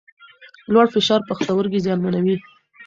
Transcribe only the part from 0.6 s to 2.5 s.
لوړ فشار پښتورګي زیانمنوي.